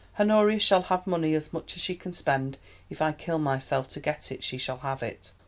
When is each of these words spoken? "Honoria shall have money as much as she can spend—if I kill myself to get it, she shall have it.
"Honoria 0.19 0.57
shall 0.57 0.81
have 0.81 1.05
money 1.05 1.35
as 1.35 1.53
much 1.53 1.75
as 1.75 1.81
she 1.83 1.93
can 1.93 2.11
spend—if 2.11 3.03
I 3.03 3.11
kill 3.11 3.37
myself 3.37 3.87
to 3.89 3.99
get 3.99 4.31
it, 4.31 4.43
she 4.43 4.57
shall 4.57 4.77
have 4.77 5.03
it. 5.03 5.33